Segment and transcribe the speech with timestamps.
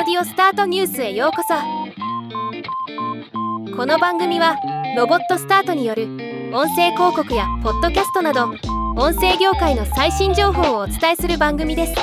[0.00, 1.52] オスタートニュースへようこそ。
[3.76, 4.56] この番組は
[4.96, 6.04] ロボットスタートによる
[6.54, 8.46] 音声広告やポッドキャストなど
[8.96, 11.94] 音声業界の最新情報をお伝えする番組です。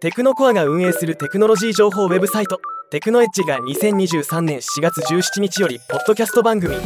[0.00, 2.60] テクノコアが運営するテクノロジー情報ウェブサイト。
[2.94, 6.76] テクノエッジが2023年4月17日よりポッドキャスト番組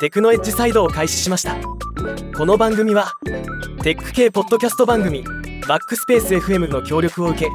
[0.00, 1.56] テクノエッジサイドを開始しました。
[2.34, 3.12] この番組は
[3.82, 5.24] テック系ポッドキャスト番組
[5.68, 7.50] バックスペース FM の協力を受け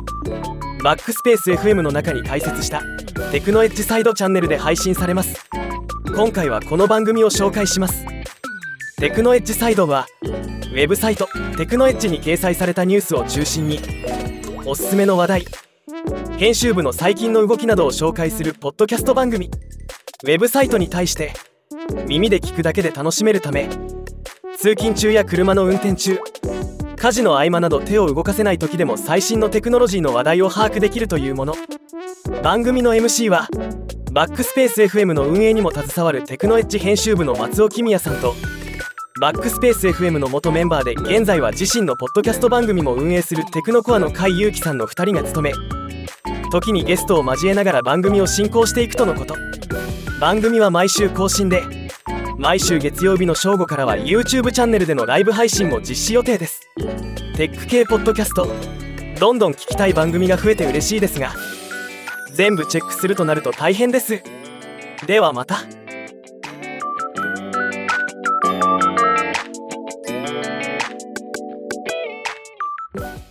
[0.83, 2.83] バックスペース FM の中に開設した
[3.31, 5.43] テクノエッジサイドチャンネルで配信されます。
[6.15, 8.05] 今回はこの番組を紹介します。
[8.99, 13.79] テクノエッジサイドはウェブサイトテクノエッジに掲載されたニュースを中心に
[14.67, 15.45] おすすめの話題
[16.37, 19.49] 編集部の最近の動きなどを紹介するポッドキャスト番組。
[20.23, 21.33] ウェブサイトに対して
[22.07, 23.67] 耳で聞くだけで楽しめるため
[24.55, 26.19] 通勤中や車の運転中
[26.95, 31.55] 家事の合間など手を動かせない時でも最新のテクノロジーの話題を把握できるというもの。
[32.43, 33.47] 番組の MC は
[34.11, 38.35] バックスペース FM の運営にも携わるテクノエッジ編集部の松尾公也さんと
[39.19, 45.80] バックスペース FM の元メンバーで現在は自身のポッドキャスト番組も運営するテクノコアの甲斐優樹さんの2人が務め
[46.51, 49.35] 時にゲストを交えながら番組を進行していくとのこと。
[50.19, 51.63] 番組は毎週更新で
[52.37, 56.61] 毎週月曜日の正午からは YouTube チャンネルでのライブ配信も実施予定です。
[57.35, 58.47] テック系ポッドキャスト。
[59.19, 61.31] どんどん聞きたい番組が増えて嬉しいですが
[62.33, 64.23] 全部チェックするとなると大変です。
[65.05, 65.59] ではまた。
[72.93, 73.30] 今